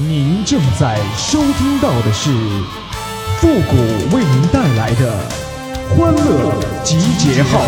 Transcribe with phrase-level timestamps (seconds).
[0.00, 2.30] 您正在收听到的是
[3.40, 3.76] 复古
[4.16, 5.12] 为您带来的
[5.88, 7.60] 欢乐集结号。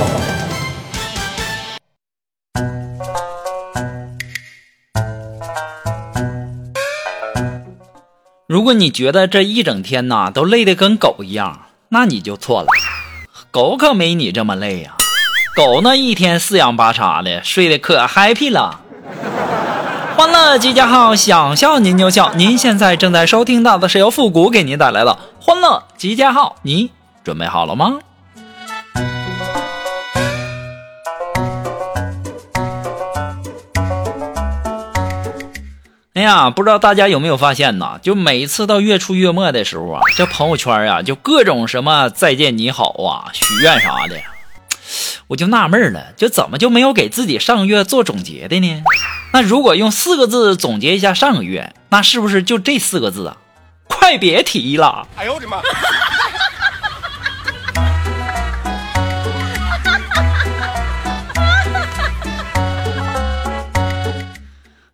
[8.47, 12.69] 如果你觉得这一整天呐都累得跟狗一样，那你就错了。
[13.51, 14.95] 狗可没你这么累呀，
[15.57, 18.83] 狗那一天四仰八叉的，睡得可 happy 了。
[20.21, 22.35] 欢乐集结号，想笑您就笑。
[22.35, 26.91] 您现在正在收听到的是由复古给您带来的欢乐集结号，你
[27.25, 28.01] 准备好了吗？
[36.13, 37.99] 哎呀，不知道大家有没有发现呢？
[38.03, 44.17] 就每次到月初月末的时候啊，这朋友圈啊，就各种什么再见你好啊、许愿啥的，
[45.29, 48.83] 我就纳闷了，就怎么就没有给自己上个月做总结的呢？
[49.33, 53.37] 那如果用四个字总结一下上个月，那是不是就这四个字啊？
[53.87, 55.07] 快别提了！
[55.17, 55.59] 哎呦我的妈！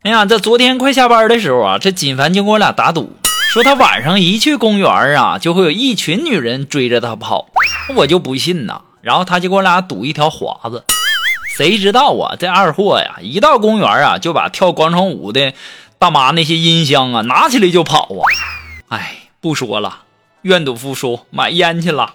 [0.02, 3.16] 哎呀，这昨天快下班的时候啊，这锦凡就跟我俩打赌，
[3.50, 7.48] 说他晚上一去公园啊，就会有一群女人追着他跑。
[7.94, 10.84] 我就不信呐，然后他就跟我俩赌一条华子。
[11.56, 15.54] 谁知道啊，这二货呀，一到公园啊，就把跳广场舞的
[15.98, 18.28] 大妈那些音箱啊拿起来就跑啊。
[18.88, 20.00] 哎，不说了，
[20.42, 22.12] 愿赌服输，买烟去了。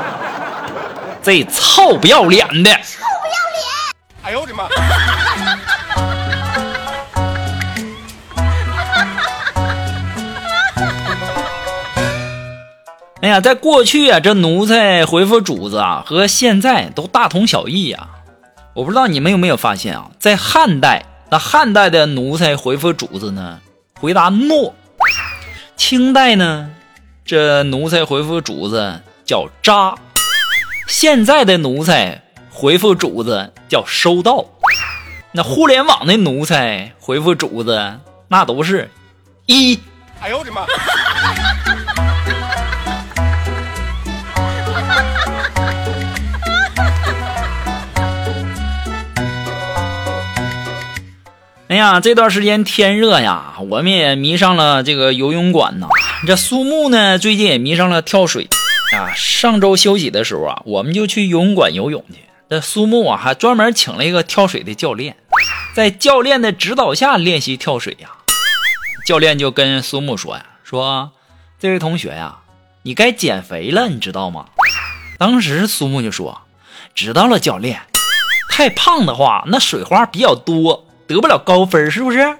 [1.22, 2.70] 这臭不要脸的！
[2.70, 3.68] 臭不要脸！
[4.22, 4.66] 哎呦我的妈！
[13.26, 18.06] 哎呀，在过去啊，这奴才回复主子啊，和现在都大同小异呀。
[18.72, 23.58] 我不知道你们有没有发现啊，在汉代，那汉代的奴才回复主子呢，
[23.98, 24.72] 回答诺；
[25.76, 26.70] 清代呢，
[27.24, 29.96] 这奴才回复主子叫渣；
[30.86, 32.22] 现在的奴才
[32.52, 34.44] 回复主子叫收到。
[35.32, 37.98] 那互联网的奴才回复主子，
[38.28, 38.88] 那都是
[39.46, 39.80] 一。
[40.20, 40.64] 哎呦我的妈！
[51.76, 55.88] 哎呀，这段时间天热呀，我们也迷上了这个游泳馆呐。
[56.26, 58.48] 这苏木呢，最近也迷上了跳水
[58.94, 59.12] 啊。
[59.14, 62.20] 上周休息的时候啊，我们就去游泳馆游泳去。
[62.48, 65.18] 这苏木啊，还专门请了一个跳水的教练，
[65.74, 68.08] 在教练的指导下练习跳水呀。
[69.06, 71.10] 教练就跟苏木说呀：“说
[71.60, 72.38] 这位同学呀，
[72.84, 74.46] 你该减肥了，你知道吗？”
[75.20, 76.40] 当时苏木就说
[76.96, 77.82] ：“知道了，教练。
[78.48, 82.36] 太胖的话，那水花比较多。”得不了高分是不是？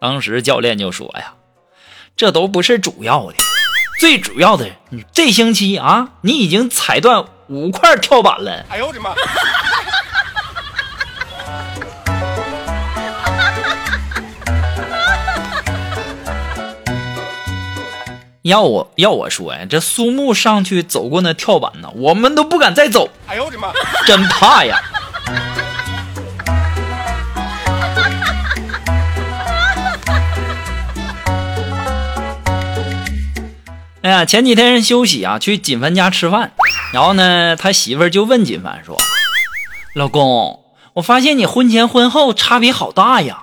[0.00, 1.34] 当时教练就说呀
[2.16, 3.34] ：“这都不是主要的，
[4.00, 9.14] 最主要的，你这星期啊，你已经踩断五块跳板了。”哎呦我的妈！
[18.42, 23.08] 要我要我说呀，这苏木上去走过那跳板呢，我们都不敢再走。
[23.26, 23.72] 哎呦我的妈！
[24.06, 24.78] 真怕呀！
[34.14, 36.52] 呀，前几天休息啊，去锦凡家吃饭，
[36.92, 38.96] 然后呢，他媳妇就问锦凡说
[39.96, 40.60] ：“老公，
[40.94, 43.42] 我发现你婚前婚后差别好大呀。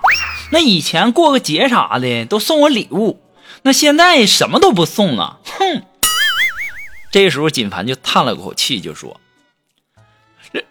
[0.50, 3.20] 那以前过个节啥的都送我礼物，
[3.62, 5.82] 那现在什么都不送了。”哼。
[7.10, 9.20] 这时候锦凡就叹了口气，就说：“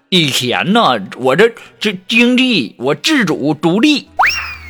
[0.10, 4.10] 以前呢，我这这经济我自主独立，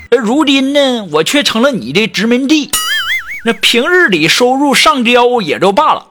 [0.09, 2.71] 而如今呢，我却成了你的殖民地。”
[3.43, 6.05] 那平日里收入上交也就罢了，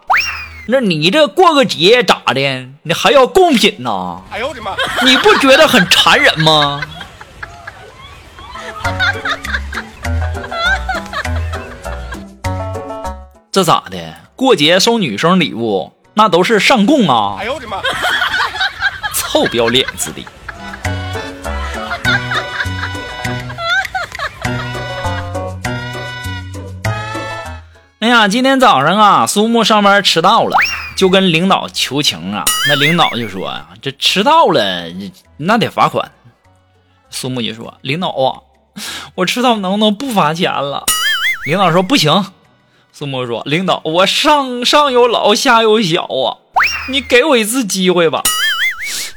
[0.66, 2.68] 那你这过个节咋的？
[2.82, 4.22] 你还要贡品呢？
[4.30, 4.72] 哎呦我的妈！
[5.04, 6.80] 你不觉得很残忍吗？
[13.52, 14.14] 这咋的？
[14.34, 17.36] 过节送女生礼物，那都是上供啊！
[17.38, 17.80] 哎呦我的妈！
[19.14, 20.24] 臭不要脸子的！
[28.10, 30.56] 呀，今天早上啊，苏木上班迟到了，
[30.96, 32.44] 就跟领导求情啊。
[32.68, 34.84] 那领导就说啊：“这迟到了，
[35.38, 36.10] 那得罚款。”
[37.08, 38.42] 苏木就说：“领导啊，
[39.14, 40.84] 我迟到能不能不罚钱了？”
[41.46, 42.26] 领导说：“不行。”
[42.92, 46.42] 苏木说：“领导，我上上有老下有小啊，
[46.88, 48.24] 你给我一次机会吧。”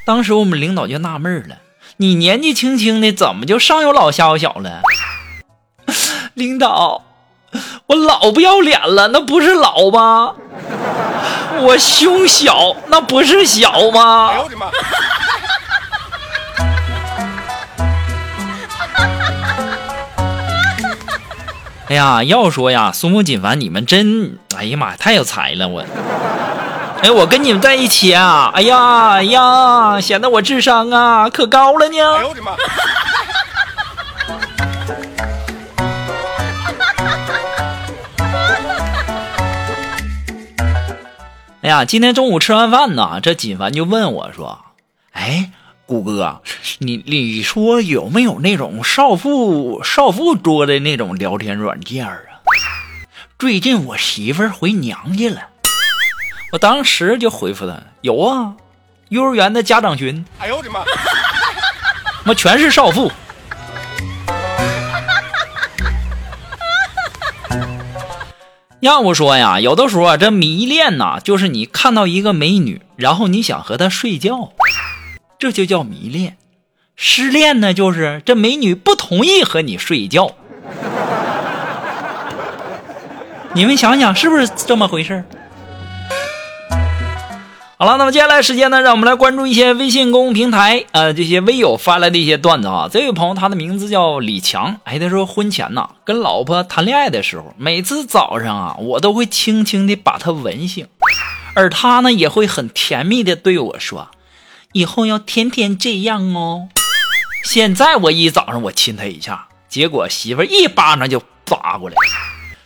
[0.06, 1.58] 当时我们领导就纳闷了
[1.98, 4.82] ：“你年纪轻轻的，怎么就上有老下有小了？”
[6.36, 7.04] 领导，
[7.88, 10.34] 我老不要脸了，那不是老吗？
[11.60, 14.30] 我胸小，那不是小吗？
[14.30, 14.68] 哎呦我的妈！
[21.90, 25.84] 哎呀，要说呀，苏木锦凡，你们真，哎呀妈呀，太有才了我。
[27.02, 31.98] 哎，我跟你们在一起啊，哎呀哎呀，显得我智商啊可高了呢。
[31.98, 32.54] 哎呦我的妈！
[41.64, 44.66] 哎呀，今天中午吃完饭呢，这锦凡就问我说
[45.14, 45.52] ：“哎，
[45.86, 46.42] 谷哥，
[46.80, 52.20] 你你说有没有那种少妇少妇多的那种聊天软件啊？
[53.40, 55.40] 最近我媳妇儿回娘家了。”
[56.52, 58.56] 我当时就回复他：“有啊，
[59.08, 60.84] 幼儿园的家长群。”哎呦我的妈！
[62.28, 63.10] 妈全是少妇。
[68.84, 74.52] 要不说呀，有的时候啊，这迷恋呐，就是你看到一个美女，然后你想和她睡觉，
[75.40, 76.34] 这就叫迷恋；
[76.98, 80.36] 失恋呢，就是这美女不同意和你睡觉。
[83.54, 85.24] 你们想想，是不是这么回事？
[87.84, 92.88] 好了，那么接下来时间呢，让我们来关注一些微信公众平台，呃，这些微友发来的一些段子啊。
[92.90, 100.88] 这位朋友他的名字叫李强，哎，他说婚前呐，跟老婆谈恋爱的时候，每次早上啊，我都会轻轻的把她吻醒，
[101.56, 104.08] 而他呢，也会很甜蜜的对我说，
[104.72, 106.70] 以后要天天这样哦。
[107.44, 111.98] 现在我一早上我亲他一下，结果媳妇一巴掌就打过来，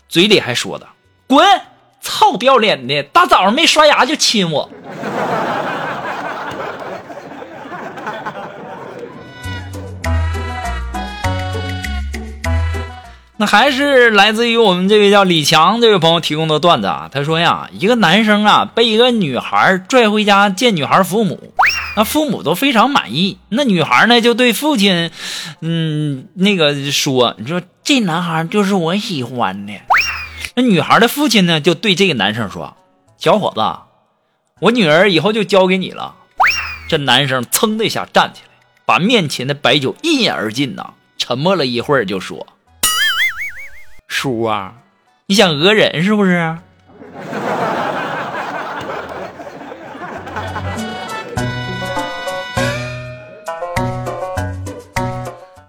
[0.08, 0.88] 嘴里还说的
[1.25, 1.44] 滚。
[2.02, 4.70] 操不要脸的，大早上没刷牙就亲我。
[13.40, 17.08] 那还是来自于我们这位叫李强这位朋友提供的段子啊。
[17.14, 21.54] 他说呀，一个男生啊被一个女孩拽回家见女孩父母，
[21.96, 23.38] 那父母都非常满意。
[23.50, 25.12] 那女孩呢就对父亲，
[25.62, 29.74] 嗯，那个说，你说这男孩就是我喜欢的。
[30.59, 32.75] 那女孩的父亲呢，就对这个男生说
[33.19, 33.62] ：“小伙子，
[34.59, 36.15] 我女儿以后就交给你了。”
[36.89, 42.48] 这男生噌的一下站起来，把面前的白酒一饮而尽呐，沉默了一会儿就说
[44.09, 44.74] ：“叔啊，
[45.27, 46.57] 你想讹人是不是？”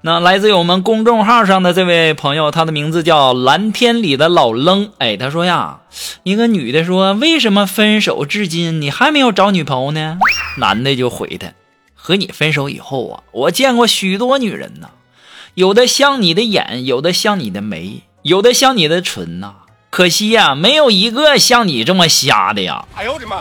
[0.09, 4.91] 那来自我们公众号上的这位朋友，他的名字叫蓝天里的老愣。
[4.97, 5.81] 哎，他说呀，
[6.23, 10.19] 一个女的说，为什么分手至今你还没有找女朋友呢？
[10.57, 11.49] 男的就回他，
[11.95, 14.89] 和你分手以后啊，我见过许多女人呐，
[15.53, 19.57] 有的像你的眼，有的像你的眉，有的像你的唇呐，
[19.91, 22.87] 可惜呀，没有一个像你这么瞎的呀。
[22.97, 23.37] 哎呦我的妈！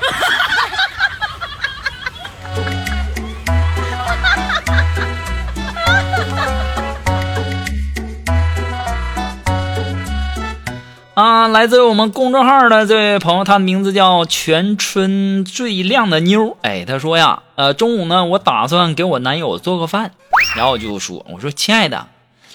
[11.17, 16.55] 啊，来自于我们公众号的这位朋友，他的名字叫全村最靓的妞。
[16.61, 20.11] 哎，他说呀，呃，中午呢，我打算给我男友做个饭，
[20.55, 22.05] 然后我就说，我说亲爱的，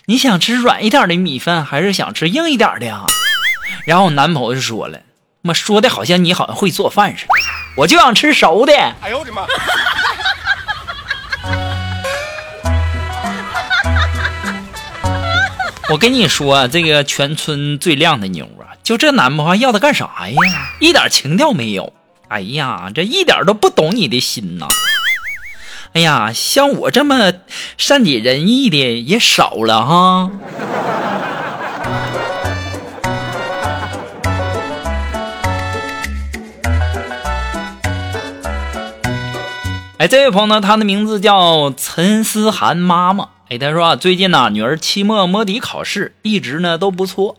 [0.05, 3.04] 你想吃软一点的米饭，还是想吃硬一点的呀？
[3.85, 5.00] 然后我男朋友就说了，
[5.40, 7.33] 妈说的好像你好像会做饭似的，
[7.78, 8.73] 我就想吃熟的。
[8.73, 9.42] 哎呦我的妈！
[15.92, 20.72] 我跟你说，这个全村最靓的妞啊，就这男朋友要他干啥呀？
[20.80, 21.92] 一点情调没有。
[22.28, 24.68] 哎呀，这一点都不懂你的心呐！
[25.92, 27.34] 哎呀，像我这么
[27.76, 30.30] 善解人意的也少了哈。
[40.02, 43.28] 哎，这位朋友呢，他的名字叫陈思涵妈妈。
[43.49, 47.37] 哎，他说啊，最近呢，女儿期末摸底考试一直呢都不错，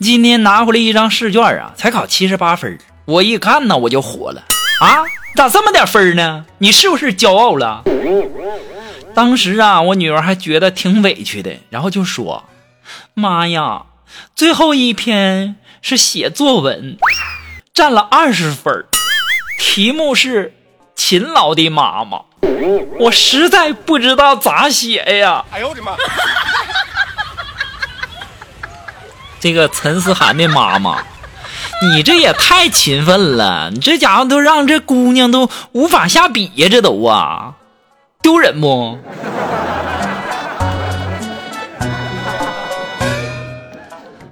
[0.00, 2.76] 今天拿回来一张试卷啊，才考七十八分。
[3.04, 4.42] 我一看呢，我就火了
[4.80, 5.04] 啊，
[5.36, 6.44] 咋这么点分呢？
[6.58, 7.84] 你是不是骄傲了？
[9.14, 12.46] 当时啊，我女儿还觉得挺委屈的，然后就说
[13.14, 13.84] ：“妈呀，
[14.34, 16.98] 最后一篇是写作文，
[17.72, 18.84] 占了二十分，
[19.60, 20.52] 题目是
[20.96, 22.22] 勤劳的妈妈。”
[22.98, 25.44] 我实在不知道咋写呀！
[25.52, 25.92] 哎呦我的妈！
[29.38, 30.98] 这个陈思涵的妈妈，
[31.82, 37.54] 你这也太勤奋了，你这家伙都让这姑娘都无法下笔呀，这都啊，
[38.22, 38.98] 丢人不？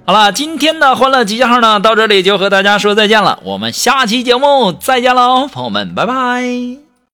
[0.07, 3.39] 好了，今天的欢乐集结号呢，到这里就和大家说再见了。
[3.43, 6.84] 我们下期节目再见喽，朋友们，拜拜。